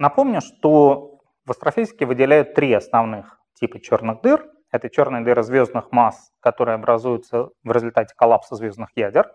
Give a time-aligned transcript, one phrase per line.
[0.00, 4.48] Напомню, что в астрофизике выделяют три основных типа черных дыр.
[4.72, 9.30] Это черные дыры звездных масс, которые образуются в результате коллапса звездных ядер,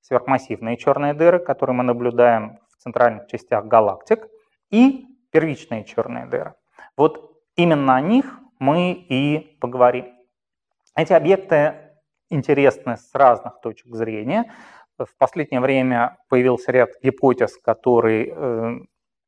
[0.00, 4.28] сверхмассивные черные дыры, которые мы наблюдаем в центральных частях галактик,
[4.70, 6.54] и первичные черные дыры.
[6.96, 10.06] Вот именно о них мы и поговорим.
[10.94, 11.74] Эти объекты
[12.30, 14.52] интересны с разных точек зрения.
[14.98, 18.76] В последнее время появился ряд гипотез, которые э,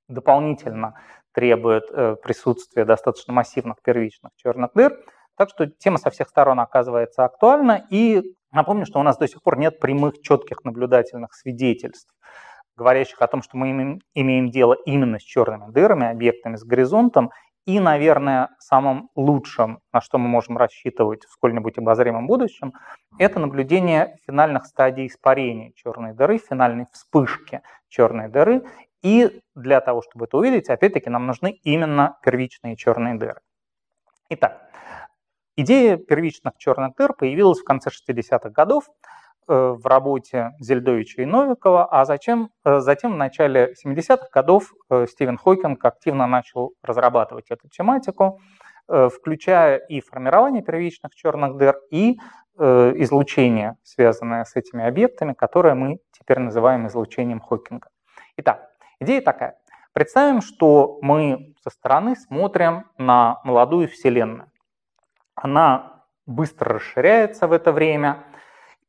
[0.08, 0.94] дополнительно
[1.32, 4.98] требуют э, присутствия достаточно массивных первичных черных дыр.
[5.36, 7.86] Так что тема со всех сторон оказывается актуальна.
[7.90, 12.12] И напомню, что у нас до сих пор нет прямых, четких наблюдательных свидетельств,
[12.76, 17.30] говорящих о том, что мы имеем дело именно с черными дырами, объектами с горизонтом,
[17.68, 22.72] и, наверное, самым лучшим, на что мы можем рассчитывать в сколь-нибудь обозримом будущем,
[23.18, 28.62] это наблюдение финальных стадий испарения черной дыры, финальной вспышки черной дыры.
[29.02, 33.40] И для того, чтобы это увидеть, опять-таки, нам нужны именно первичные черные дыры.
[34.30, 34.70] Итак,
[35.56, 38.88] идея первичных черных дыр появилась в конце 60-х годов
[39.50, 45.06] Э, в работе Зельдовича и Новикова, а затем, э, затем в начале 70-х годов э,
[45.08, 48.40] Стивен Хокинг активно начал разрабатывать эту тематику,
[48.86, 52.18] включая и формирование первичных черных дыр, и
[52.56, 57.90] излучение, связанное с этими объектами, которое мы теперь называем излучением Хокинга.
[58.38, 59.58] Итак, идея такая.
[59.92, 64.50] Представим, что мы со стороны смотрим на молодую Вселенную.
[65.34, 68.24] Она быстро расширяется в это время–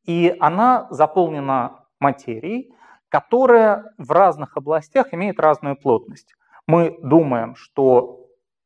[0.10, 2.74] и она заполнена материей,
[3.10, 6.34] которая в разных областях имеет разную плотность.
[6.66, 8.26] Мы думаем, что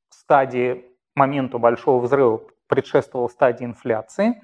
[0.09, 0.85] стадии
[1.15, 4.41] моменту большого взрыва предшествовала стадии инфляции,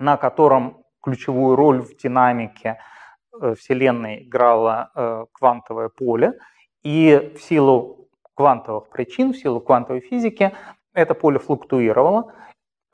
[0.00, 2.80] на котором ключевую роль в динамике
[3.54, 6.38] Вселенной играло э, квантовое поле,
[6.82, 10.52] и в силу квантовых причин, в силу квантовой физики
[10.94, 12.32] это поле флуктуировало,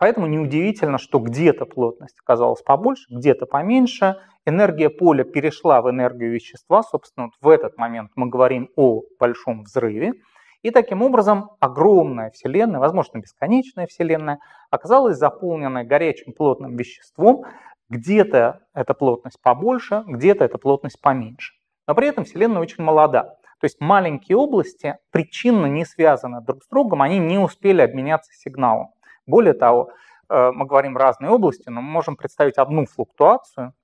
[0.03, 4.17] Поэтому неудивительно, что где-то плотность оказалась побольше, где-то поменьше.
[4.45, 6.83] Энергия поля перешла в энергию вещества.
[6.83, 10.15] Собственно, вот в этот момент мы говорим о большом взрыве.
[10.63, 14.41] И таким образом огромная Вселенная, возможно, бесконечная Вселенная,
[14.71, 17.45] оказалась заполненной горячим плотным веществом.
[17.93, 21.53] Где-то эта плотность побольше, где-то эта плотность поменьше.
[21.87, 23.35] Но при этом Вселенная очень молода.
[23.61, 28.95] То есть маленькие области причинно не связаны друг с другом, они не успели обменяться сигналом.
[29.27, 29.91] Более того,
[30.31, 33.75] э, мы говорим разные области, но мы можем представить одну флуктуацию,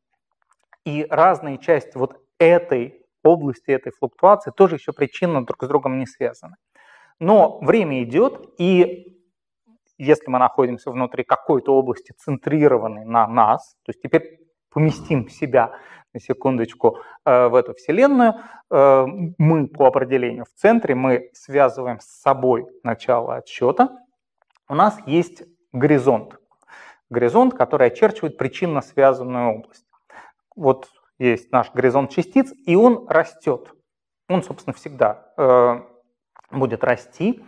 [0.86, 6.06] и разные части вот этой области, этой флуктуации тоже еще причинно друг с другом не
[6.06, 6.56] связаны.
[7.20, 9.17] Но время идет, и
[9.98, 15.72] если мы находимся внутри какой-то области, центрированной на нас, то есть теперь поместим себя
[16.14, 18.34] на секундочку э, в эту Вселенную,
[18.70, 19.06] э,
[19.38, 23.98] мы по определению в центре, мы связываем с собой начало отсчета,
[24.68, 25.42] у нас есть
[25.72, 26.38] горизонт.
[27.10, 29.86] Горизонт, который очерчивает причинно связанную область.
[30.54, 33.72] Вот есть наш горизонт частиц, и он растет.
[34.28, 35.80] Он, собственно, всегда э,
[36.50, 37.42] будет расти.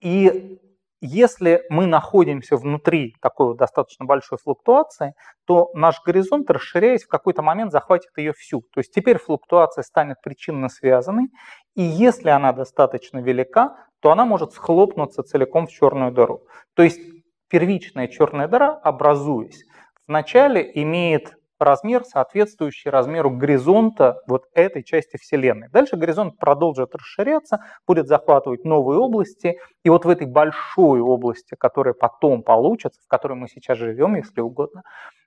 [0.00, 0.60] И
[1.04, 5.14] если мы находимся внутри такой вот достаточно большой флуктуации,
[5.44, 8.62] то наш горизонт, расширяясь, в какой-то момент захватит ее всю.
[8.72, 11.28] То есть теперь флуктуация станет причинно связанной,
[11.74, 16.46] и если она достаточно велика, то она может схлопнуться целиком в черную дыру.
[16.74, 17.00] То есть
[17.48, 19.64] первичная черная дыра, образуясь,
[20.06, 25.68] вначале имеет размер, соответствующий размеру горизонта вот этой части Вселенной.
[25.68, 31.94] Дальше горизонт продолжит расширяться, будет захватывать новые области, и вот в этой большой области, которая
[31.94, 34.82] потом получится, в которой мы сейчас живем, если угодно,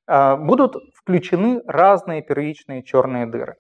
[0.08, 3.56] а, будут включены разные первичные черные дыры.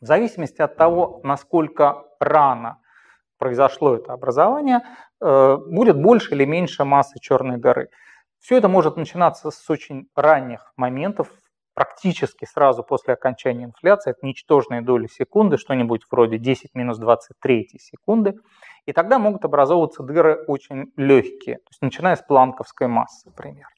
[0.00, 2.78] В зависимости от того, насколько рано
[3.38, 4.80] произошло это образование,
[5.20, 7.88] э, будет больше или меньше массы черной дыры.
[8.38, 11.28] Все это может начинаться с очень ранних моментов,
[11.78, 18.34] практически сразу после окончания инфляции, это ничтожные доли секунды, что-нибудь вроде 10 минус 23 секунды,
[18.84, 23.68] и тогда могут образовываться дыры очень легкие, то есть начиная с планковской массы, например.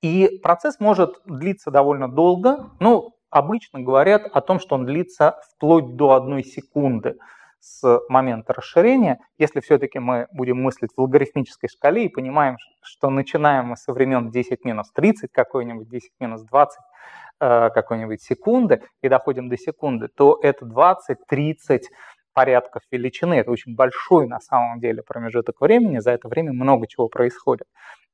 [0.00, 5.96] И процесс может длиться довольно долго, ну, обычно говорят о том, что он длится вплоть
[5.96, 7.18] до одной секунды
[7.64, 13.68] с момента расширения, если все-таки мы будем мыслить в логарифмической шкале и понимаем, что начинаем
[13.68, 16.78] мы со времен 10 минус 30 какой-нибудь, 10 минус 20
[17.40, 21.84] э, какой-нибудь секунды и доходим до секунды, то это 20-30
[22.34, 23.34] порядков величины.
[23.34, 27.66] Это очень большой на самом деле промежуток времени, за это время много чего происходит.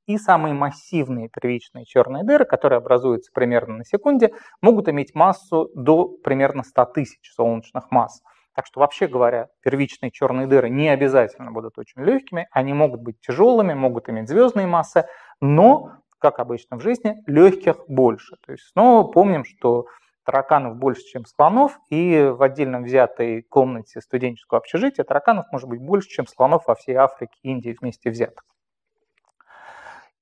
[0.07, 4.33] И самые массивные первичные черные дыры, которые образуются примерно на секунде,
[4.63, 8.21] могут иметь массу до примерно 100 тысяч солнечных масс.
[8.61, 13.19] Так что, вообще говоря, первичные черные дыры не обязательно будут очень легкими, они могут быть
[13.19, 15.07] тяжелыми, могут иметь звездные массы,
[15.41, 18.37] но, как обычно в жизни, легких больше.
[18.45, 19.87] То есть снова помним, что
[20.27, 26.11] тараканов больше, чем слонов, и в отдельно взятой комнате студенческого общежития тараканов может быть больше,
[26.11, 28.45] чем слонов во всей Африке и Индии вместе взятых.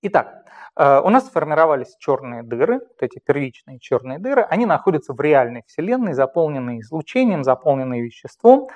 [0.01, 0.45] Итак,
[0.77, 5.65] э, у нас сформировались черные дыры, вот эти первичные черные дыры, они находятся в реальной
[5.67, 8.69] Вселенной, заполненные излучением, заполненные веществом,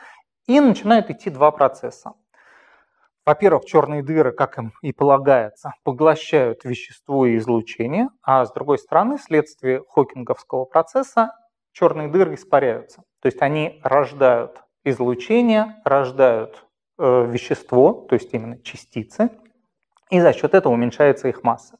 [0.49, 2.15] и начинают идти два процесса.
[3.25, 9.17] Во-первых, черные дыры, как им и полагается, поглощают вещество и излучение, а с другой стороны,
[9.17, 11.31] вследствие хокинговского процесса,
[11.71, 13.05] черные дыры испаряются.
[13.21, 16.67] То есть они рождают излучение, рождают
[16.99, 19.31] э, вещество, то есть именно частицы,
[20.13, 21.79] и за счет этого уменьшается их масса.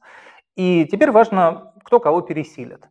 [0.55, 2.89] И теперь важно, кто кого пересилит.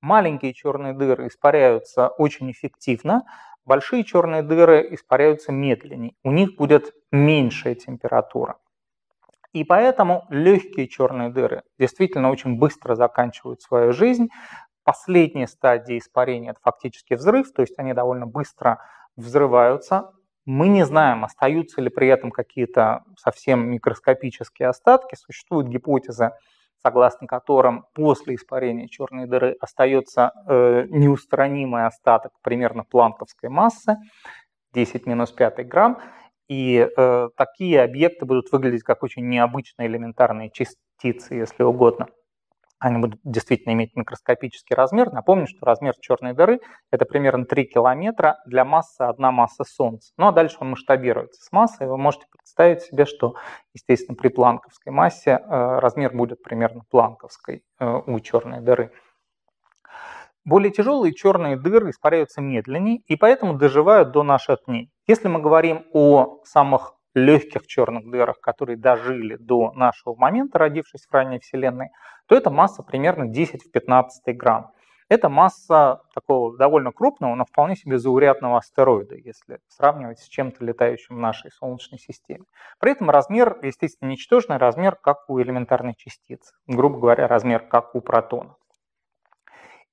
[0.00, 3.22] Маленькие черные дыры испаряются очень эффективно,
[3.64, 8.56] большие черные дыры испаряются медленнее, у них будет меньшая температура.
[9.52, 14.28] И поэтому легкие черные дыры действительно очень быстро заканчивают свою жизнь.
[14.82, 18.80] Последняя стадия испарения– это фактически взрыв, то есть они довольно быстро
[19.14, 20.10] взрываются,
[20.46, 25.14] мы не знаем, остаются ли при этом какие-то совсем микроскопические остатки.
[25.14, 26.36] Существует гипотеза,
[26.82, 33.96] согласно которым после испарения черной дыры остается э, неустранимый остаток примерно планковской массы,
[34.74, 35.98] 10 минус 5 грамм,
[36.46, 42.08] и э, такие объекты будут выглядеть как очень необычные элементарные частицы, если угодно
[42.78, 45.12] они будут действительно иметь микроскопический размер.
[45.12, 46.60] Напомню, что размер черной дыры–
[46.90, 50.12] это примерно 3 километра для массы одна масса Солнца.
[50.16, 51.86] Ну а дальше он масштабируется с массой.
[51.86, 53.34] Вы можете представить себе, что,
[53.72, 58.92] естественно, при планковской массе э, размер будет примерно планковской э, у черной дыры.
[60.44, 64.90] Более тяжелые черные дыры испаряются медленнее и поэтому доживают до наших дней.
[65.06, 71.12] Если мы говорим о самых легких черных дырах, которые дожили до нашего момента, родившись в
[71.12, 71.90] ранней Вселенной,
[72.26, 74.72] то это масса примерно 10 в 15 грамм.
[75.08, 81.16] Это масса такого довольно крупного, но вполне себе заурядного астероида, если сравнивать с чем-то летающим
[81.16, 82.44] в нашей Солнечной системе.
[82.80, 86.54] При этом размер, естественно, ничтожный размер, как у элементарной частицы.
[86.66, 88.56] Грубо говоря, размер, как у протона.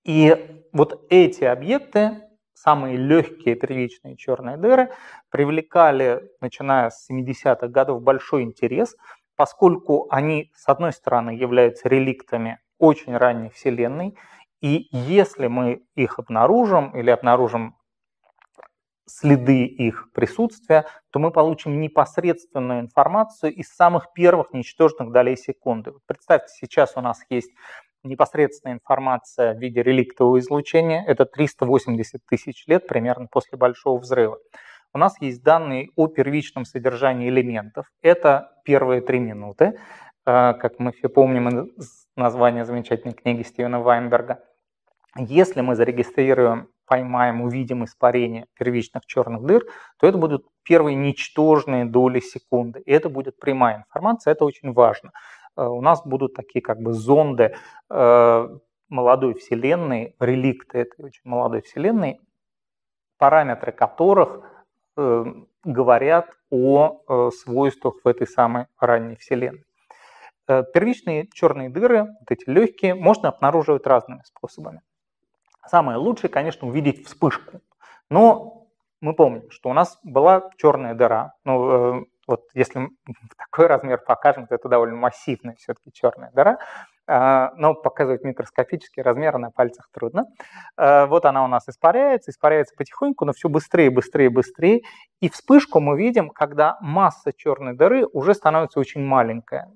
[0.05, 4.91] И вот эти объекты самые легкие первичные черные дыры
[5.29, 8.95] привлекали, начиная с 70-х годов, большой интерес,
[9.35, 14.17] поскольку они, с одной стороны, являются реликтами очень ранней Вселенной,
[14.61, 17.75] и если мы их обнаружим или обнаружим
[19.07, 25.93] следы их присутствия, то мы получим непосредственную информацию из самых первых ничтожных долей секунды.
[26.05, 27.51] Представьте, сейчас у нас есть
[28.03, 31.03] непосредственная информация в виде реликтового излучения.
[31.05, 34.39] Это 380 тысяч лет примерно после Большого взрыва.
[34.93, 37.85] У нас есть данные о первичном содержании элементов.
[38.01, 39.65] Это первые три минуты,
[40.25, 41.71] э, как мы все помним
[42.17, 44.43] название замечательной книги Стивена Вайнберга.
[45.17, 49.63] Если мы зарегистрируем, поймаем, увидим испарение первичных черных дыр,
[49.97, 52.81] то это будут первые ничтожные доли секунды.
[52.85, 55.11] И это будет прямая информация, это очень важно.
[55.55, 57.55] Э, у нас будут такие как бы зонды
[57.89, 58.49] э,
[58.89, 62.19] молодой Вселенной, реликты этой очень молодой Вселенной,
[63.17, 64.41] параметры которых
[64.97, 65.25] э,
[65.63, 69.63] говорят о свойствах в этой самой ранней Вселенной.
[70.47, 74.81] Первичные черные дыры, вот эти легкие, можно обнаруживать разными способами.
[75.67, 77.61] Самое лучшее, конечно, увидеть вспышку.
[78.09, 78.67] Но
[78.99, 81.35] мы помним, что у нас была черная дыра.
[81.45, 82.89] Ну, вот если
[83.37, 86.57] такой размер покажем, то это довольно массивная все-таки черная дыра,
[87.07, 90.25] а, но показывать микроскопический размер на пальцах трудно.
[90.77, 94.81] А, вот она у нас испаряется, испаряется потихоньку, но все быстрее, быстрее, быстрее.
[95.19, 99.69] И вспышку мы видим, когда масса черной дыры уже становится очень маленькая.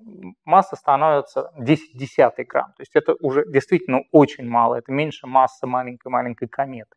[0.44, 2.72] Масса становится 10 десятый грамм.
[2.76, 6.96] То есть это уже действительно очень мало, это меньше массы маленькой-маленькой кометы.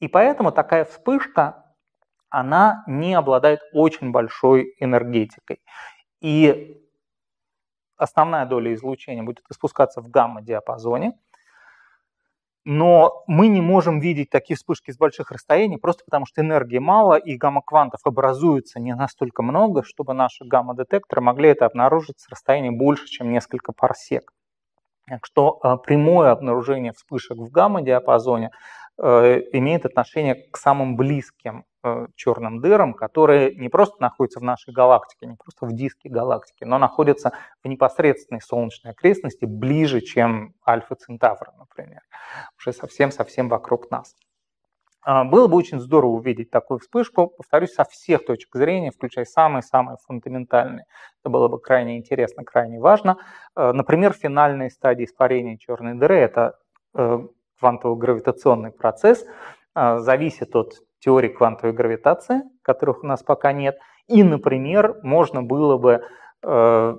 [0.00, 1.63] И поэтому такая вспышка
[2.34, 5.60] она не обладает очень большой энергетикой.
[6.20, 6.82] И
[7.96, 11.12] основная доля излучения будет испускаться в гамма-диапазоне,
[12.64, 17.14] но мы не можем видеть такие вспышки с больших расстояний, просто потому что энергии мало,
[17.16, 23.06] и гамма-квантов образуется не настолько много, чтобы наши гамма-детекторы могли это обнаружить с расстояния больше,
[23.06, 24.32] чем несколько парсек.
[25.06, 28.50] Так что э, прямое обнаружение вспышек в гамма-диапазоне
[28.98, 35.26] имеет отношение к самым близким Э, черным дырам, которые не просто находятся в нашей галактике,
[35.26, 41.52] не просто в диске галактики, но находятся в непосредственной солнечной окрестности ближе, чем Альфа Центавра,
[41.58, 42.00] например,
[42.58, 44.16] уже совсем-совсем вокруг нас.
[45.02, 49.98] А, было бы очень здорово увидеть такую вспышку, повторюсь, со всех точек зрения, включая самые-самые
[50.06, 50.86] фундаментальные.
[51.20, 53.18] Это было бы крайне интересно, крайне важно.
[53.54, 56.58] А, например, финальные стадии испарения черной дыры– это
[56.94, 57.18] э,
[57.60, 59.24] квантово-гравитационный процесс,
[59.74, 63.78] а, зависит от теории квантовой гравитации, которых у нас пока нет.
[64.06, 66.02] И, например, можно было бы
[66.42, 66.96] э,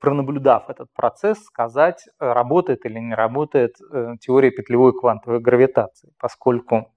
[0.00, 6.92] пронаблюдав этот процесс, сказать, работает или не работает э, теория петлевой квантовой гравитации, поскольку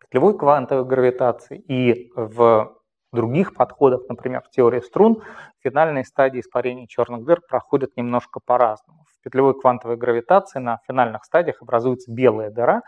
[0.00, 2.78] петлевой квантовой гравитации и в
[3.12, 5.22] других подходах, например, в теории струн,
[5.62, 9.04] финальные стадии испарения черных дыр проходят немножко по-разному.
[9.28, 12.80] Петлевой квантовой гравитации на финальных стадиях образуется белая дыра,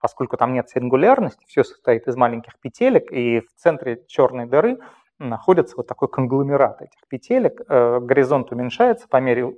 [0.00, 4.78] поскольку там нет сингулярности, все состоит из маленьких петелек, и в центре черной дыры–
[5.28, 9.56] находится вот такой конгломерат этих петелек, э, горизонт уменьшается по мере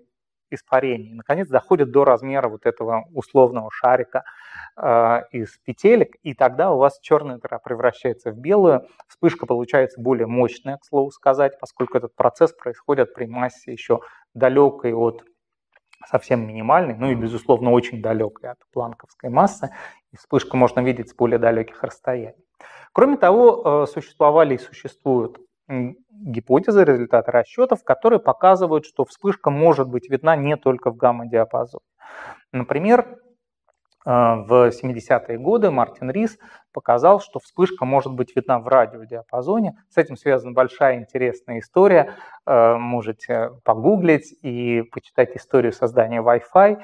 [0.50, 4.24] испарения, и, наконец, доходит до размера вот этого условного шарика
[4.76, 10.26] э, из петелек, и тогда у вас черная дыра превращается в белую, вспышка получается более
[10.26, 14.00] мощная, к слову сказать, поскольку этот процесс происходит при массе еще
[14.34, 15.24] далекой от
[16.06, 19.70] совсем минимальной, ну и, безусловно, очень далекой от планковской массы,
[20.12, 22.44] и вспышку можно видеть с более далеких расстояний.
[22.92, 25.38] Кроме того, э, существовали и существуют
[26.10, 31.84] гипотезы, результаты расчетов, которые показывают, что вспышка может быть видна не только в гамма-диапазоне.
[32.52, 33.18] Например,
[34.04, 36.38] в 70-е годы Мартин Рис
[36.72, 39.78] показал, что вспышка может быть видна в радиодиапазоне.
[39.88, 42.14] С этим связана большая интересная история.
[42.46, 46.82] Э, можете погуглить и почитать историю создания Wi-Fi.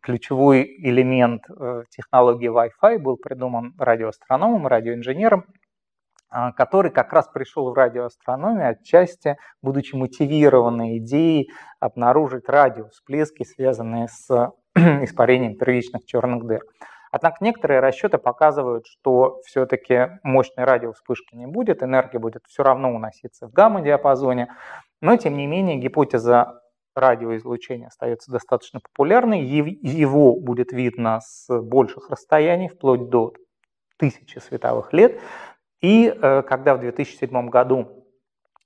[0.00, 5.44] Ключевой элемент э, технологии Wi-Fi был придуман радиоастрономом, радиоинженером
[6.30, 11.50] а, который как раз пришел в радиоастрономию отчасти, будучи мотивированной идеей
[11.80, 14.50] обнаружить радиовсплески, связанные с
[15.04, 16.62] испарением первичных черных дыр.
[17.10, 23.48] Однако некоторые расчеты показывают, что все-таки мощной радиовспышки не будет, энергия будет все равно уноситься
[23.48, 24.48] в гамма-диапазоне,
[25.00, 26.60] но тем не менее гипотеза
[26.94, 33.32] радиоизлучения остается достаточно популярной, его будет видно с больших расстояний, вплоть до
[33.96, 35.20] тысячи световых лет,
[35.80, 38.04] и э, когда в 2007 году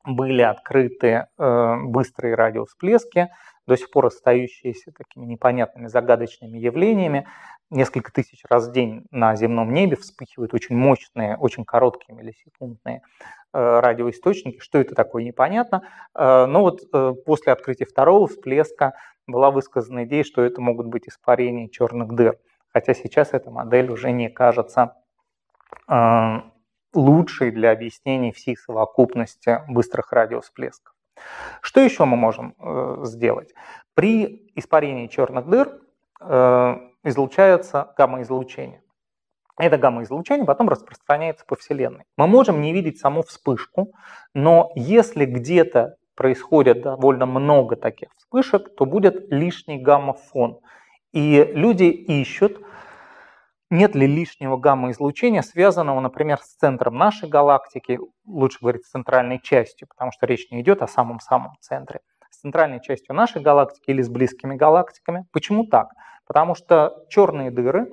[0.05, 3.29] были открыты э, быстрые радиовсплески,
[3.67, 7.27] до сих пор остающиеся такими непонятными загадочными явлениями,
[7.71, 13.03] несколько тысяч раз в день на земном небе вспыхивают очень мощные, очень короткие миллисекундные
[13.53, 14.59] э, радиоисточники.
[14.59, 15.83] Что это такое, непонятно.
[16.15, 16.91] Но вот
[17.25, 18.95] после открытия второго всплеска
[19.27, 22.39] была высказана идея, что это могут быть испарения черных дыр.
[22.73, 24.97] Хотя сейчас эта модель уже не кажется
[26.95, 30.95] лучший для объяснения всей совокупности быстрых радиовсплесков.
[31.61, 33.53] Что еще мы можем э, сделать?
[33.95, 35.81] При испарении черных дыр
[36.21, 38.83] э, излучается гамма-излучение.
[39.59, 42.05] Это гамма-излучение потом распространяется по Вселенной.
[42.17, 43.93] Мы можем не видеть саму вспышку,
[44.35, 50.61] но если где-то происходит довольно много таких вспышек, то будет лишний гамма-фон.
[51.13, 52.61] И люди ищут
[53.73, 59.89] нет ли лишнего гамма-излучения, связанного, например, с центром нашей галактики, лучше говорить, с центральной частью,
[59.89, 62.01] потому что речь не идет о самом-самом центре,
[62.31, 65.25] с центральной частью нашей галактики или с близкими галактиками.
[65.33, 65.89] Почему так?
[66.27, 67.91] Потому что черные дыры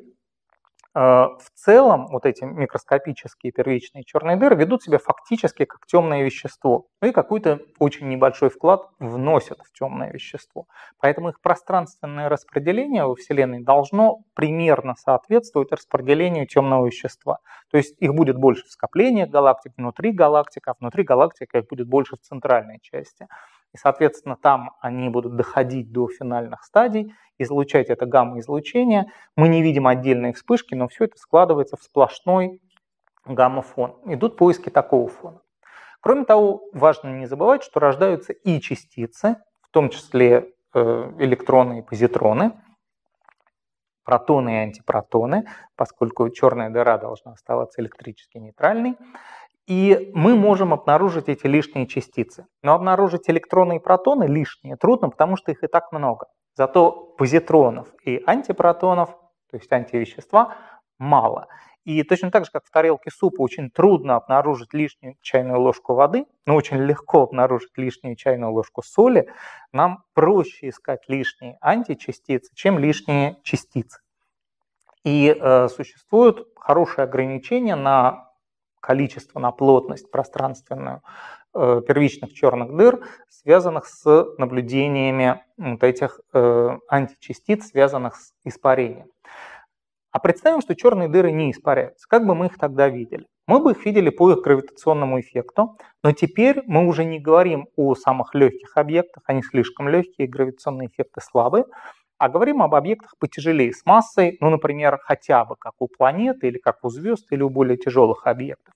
[0.99, 7.07] в целом вот эти микроскопические первичные черные дыры ведут себя фактически как темное вещество ну
[7.07, 10.65] и какой-то очень небольшой вклад вносят в темное вещество.
[10.99, 17.37] Поэтому их пространственное распределение во Вселенной должно примерно соответствовать распределению темного вещества.
[17.71, 21.87] То есть их будет больше в скоплениях галактик, внутри галактик, а внутри галактик их будет
[21.87, 23.27] больше в центральной части.
[23.73, 29.05] И, соответственно, там они будут доходить до финальных стадий, излучать это гамма-излучение.
[29.35, 32.61] Мы не видим отдельные вспышки, но все это складывается в сплошной
[33.25, 33.99] гамма-фон.
[34.05, 35.41] Идут поиски такого фона.
[36.01, 40.79] Кроме того, важно не забывать, что рождаются и частицы, в том числе э,
[41.19, 42.53] электроны и позитроны,
[44.03, 45.45] протоны и антипротоны,
[45.75, 48.97] поскольку черная дыра должна оставаться электрически нейтральной.
[49.69, 52.47] И мы можем обнаружить эти лишние частицы.
[52.63, 56.25] Но обнаружить электроны и протоны лишние трудно, потому что их и так много.
[56.55, 59.11] Зато позитронов и антипротонов,
[59.51, 60.55] то есть антивещества,
[60.97, 61.49] мало.
[61.85, 66.25] И точно так же, как в тарелке супа очень трудно обнаружить лишнюю чайную ложку воды,
[66.47, 69.29] но очень легко обнаружить лишнюю чайную ложку соли,
[69.71, 73.99] нам проще искать лишние античастицы, чем лишние частицы.
[75.03, 78.28] И э, существуют хорошие ограничения на
[78.79, 81.01] количество, на плотность пространственную
[81.53, 89.07] э, первичных черных дыр, связанных с наблюдениями вот этих э, античастиц, связанных с испарением.
[90.11, 92.07] А представим, что черные дыры не испаряются.
[92.07, 93.27] Как бы мы их тогда видели?
[93.45, 97.95] Мы бы их видели по их гравитационному эффекту, но теперь мы уже не говорим о
[97.95, 101.65] самых легких объектах, они слишком легкие, гравитационные эффекты слабые,
[102.19, 106.57] а говорим об объектах потяжелее с массой, ну, например, хотя бы как у планеты или
[106.57, 108.75] как у звезд или у более тяжелых объектов.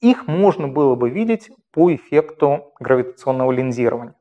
[0.00, 4.14] Их можно было бы видеть по эффекту гравитационного линзирования.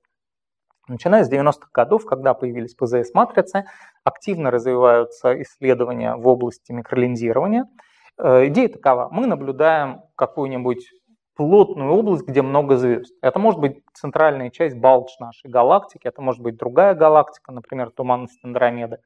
[0.88, 3.66] Начиная с 90-х годов, когда появились ПЗС-матрицы,
[4.04, 7.66] активно развиваются исследования в области микролинзирования.
[8.18, 9.08] Э, идея такова.
[9.12, 10.90] Мы наблюдаем какую-нибудь
[11.36, 13.14] плотную область, где много звезд.
[13.22, 18.40] Это может быть центральная часть Балдж нашей галактики, это может быть другая галактика, например, туманность
[18.44, 19.00] Андромеды.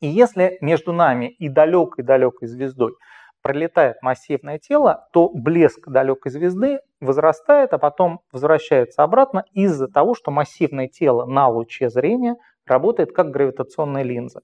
[0.00, 2.94] И если между нами и далекой-далекой звездой
[3.42, 10.30] пролетает массивное тело, то блеск далекой звезды возрастает, а потом возвращается обратно из-за того, что
[10.30, 14.42] массивное тело на луче зрения работает как гравитационная линза.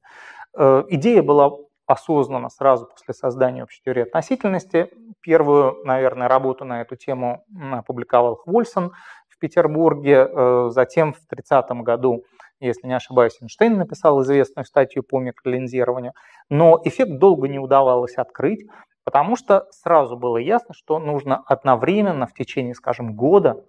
[0.56, 1.50] Э, идея была
[1.86, 4.90] осознанно сразу после создания общей теории относительности.
[5.20, 8.92] Первую, наверное, работу на эту тему опубликовал Хвольсон
[9.28, 10.28] в Петербурге.
[10.28, 12.24] Э, затем в 30 году,
[12.60, 16.12] если не ошибаюсь, Эйнштейн написал известную статью по микролинзированию.
[16.50, 18.66] Но эффект долго не удавалось открыть,
[19.04, 23.64] потому что сразу было ясно, что нужно одновременно в течение, скажем, года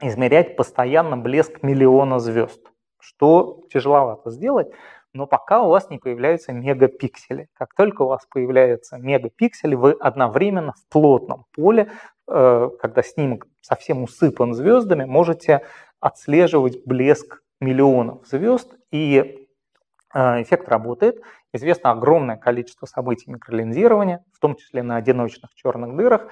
[0.00, 2.60] измерять постоянно блеск миллиона звезд,
[2.98, 4.68] что тяжеловато сделать,
[5.14, 7.48] но пока у вас не появляются мегапиксели.
[7.54, 11.90] Как только у вас появляются мегапиксели, вы одновременно в плотном поле,
[12.26, 15.64] э, когда снимок совсем усыпан звездами, можете
[16.00, 19.48] отслеживать блеск миллионов звезд, и
[20.12, 21.22] э, эффект работает.
[21.52, 26.26] Известно огромное количество событий микролинзирования, в том числе на одиночных черных дырах.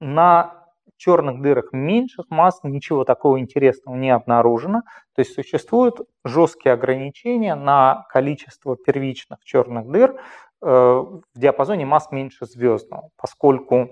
[0.00, 0.57] На
[0.98, 4.82] черных дырах меньших масс ничего такого интересного не обнаружено.
[5.14, 10.20] То есть существуют жесткие ограничения на количество первичных черных дыр
[10.60, 13.88] э, в диапазоне масс меньше звездного, поскольку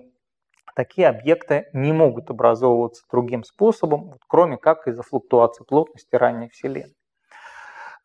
[0.75, 6.95] такие объекты не могут образовываться другим способом, кроме как из-за флуктуации плотности ранней Вселенной.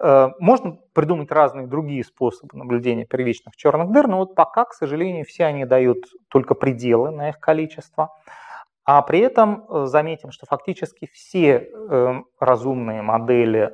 [0.02, 5.26] Э, можно придумать разные другие способы наблюдения первичных черных дыр, но вот пока, к сожалению,
[5.26, 8.10] все они дают только пределы на их количество.
[8.84, 13.72] А при этом э, заметим, что фактически все эм, разумные модели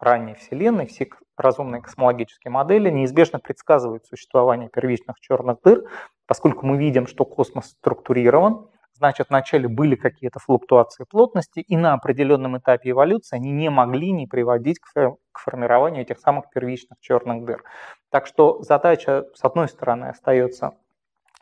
[0.00, 5.84] ранней Вселенной, все разумные космологические модели неизбежно предсказывают существование первичных черных дыр,
[6.26, 12.58] поскольку мы видим, что космос структурирован, значит, вначале были какие-то флуктуации плотности, и на определенном
[12.58, 17.62] этапе эволюции они не могли не приводить к формированию этих самых первичных черных дыр.
[18.10, 20.72] Так что задача, с одной стороны, остается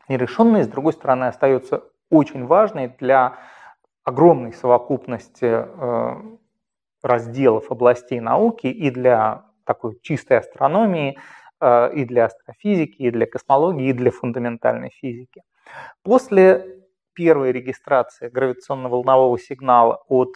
[0.07, 3.37] нерешенной, с другой стороны, остается очень важный для
[4.03, 6.15] огромной совокупности э,
[7.01, 11.17] разделов областей науки и для такой чистой астрономии,
[11.61, 15.43] э, и для астрофизики, и для космологии, и для фундаментальной физики.
[16.03, 16.79] После
[17.13, 20.35] первой регистрации гравитационно-волнового сигнала от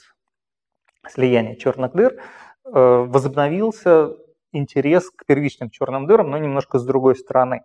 [1.08, 2.20] слияния черных дыр э,
[2.66, 4.16] возобновился
[4.52, 7.64] интерес к первичным черным дырам, но немножко с другой стороны.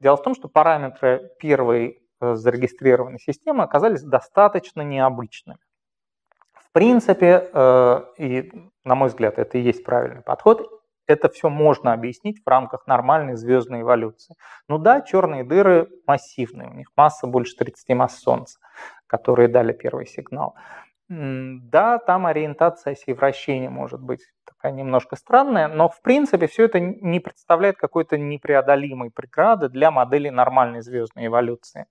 [0.00, 5.58] Дело в том, что параметры первой зарегистрированной системы оказались достаточно необычными.
[6.52, 8.52] В принципе, э, и
[8.84, 10.68] на мой взгляд, это и есть правильный подход,
[11.06, 14.36] это все можно объяснить в рамках нормальной звездной эволюции.
[14.68, 18.60] Ну да, черные дыры массивные, у них масса больше 30 масс Солнца,
[19.06, 20.54] которые дали первый сигнал.
[21.08, 26.78] Да, там ориентация оси вращения может быть такая немножко странная, но в принципе все это
[26.78, 31.86] не представляет какой-то непреодолимой преграды для модели нормальной звездной эволюции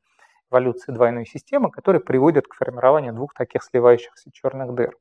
[0.51, 4.95] эволюции двойной системы, которые приводят к формированию двух таких сливающихся черных дыр.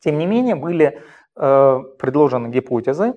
[0.00, 1.02] Тем не менее, были
[1.36, 3.14] э, предложены гипотезы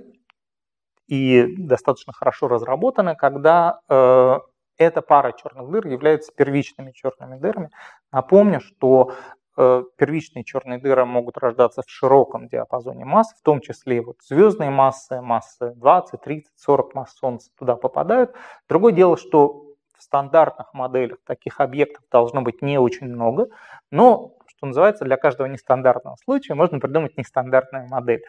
[1.08, 4.40] и достаточно хорошо разработаны, когда э,
[4.78, 7.70] эта пара черных дыр является первичными черными дырами.
[8.12, 9.14] Напомню, что
[9.56, 14.70] э, первичные черные дыры могут рождаться в широком диапазоне масс, в том числе вот звездные
[14.70, 18.34] массы, массы 20, 30, 40 масс Солнца туда попадают.
[18.68, 19.73] Другое дело, что
[20.04, 23.48] стандартных моделях таких объектов должно быть не очень много,
[23.92, 28.24] но, что называется, для каждого нестандартного случая можно придумать нестандартную модель.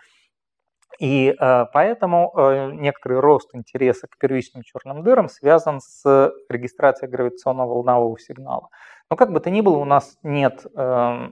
[1.00, 7.74] И э, поэтому э, некоторый рост интереса к первичным черным дырам связан с регистрацией гравитационного
[7.74, 8.68] волнового сигнала.
[9.10, 11.30] Но как бы то ни было, у нас нет э,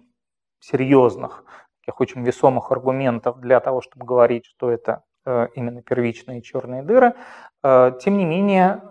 [0.59, 1.45] серьезных,
[1.81, 7.15] таких очень весомых аргументов для того, чтобы говорить, что это э, именно первичные черные дыры.
[7.63, 8.83] Тем не менее,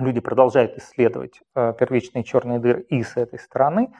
[0.00, 3.92] люди продолжают исследовать э, первичные черные дыры и с этой стороны.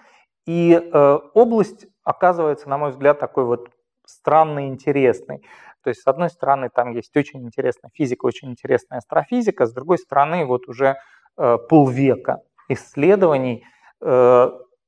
[0.46, 3.70] И э, область оказывается, на мой взгляд, такой вот
[4.06, 5.38] странной, интересной.
[5.82, 9.98] То есть, с одной стороны, там есть очень интересная физика, очень интересная астрофизика, с другой
[9.98, 10.96] стороны, вот уже
[11.36, 13.64] э, полвека исследований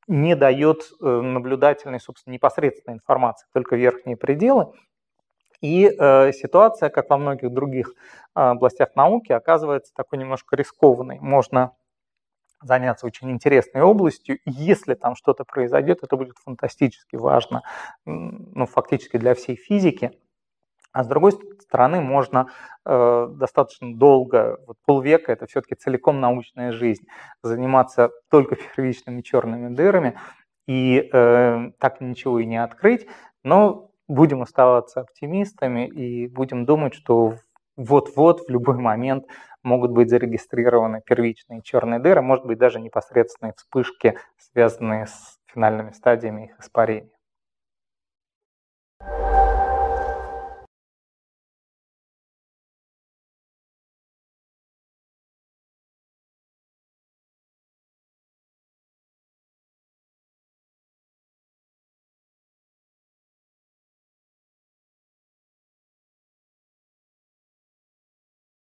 [0.07, 4.73] не дает наблюдательной, собственно, непосредственной информации, только верхние пределы.
[5.61, 7.95] И э, ситуация, как во многих других
[8.35, 11.19] э, областях науки, оказывается такой немножко рискованной.
[11.21, 11.73] Можно
[12.63, 14.37] заняться очень интересной областью.
[14.37, 17.63] И если там что-то произойдет, это будет фантастически важно,
[18.05, 20.13] ну, фактически для всей физики.
[20.93, 22.49] А с другой стороны, можно
[22.85, 27.07] э, достаточно долго, вот полвека, это все-таки целиком научная жизнь,
[27.43, 30.19] заниматься только первичными черными дырами
[30.67, 33.07] и э, так ничего и не открыть.
[33.45, 37.37] Но будем оставаться оптимистами и будем думать, что
[37.77, 39.25] вот-вот в любой момент
[39.63, 46.47] могут быть зарегистрированы первичные черные дыры, может быть даже непосредственные вспышки, связанные с финальными стадиями
[46.47, 47.20] их испарения.